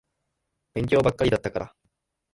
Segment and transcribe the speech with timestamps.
[0.73, 1.75] 勉強ばっかりだったから。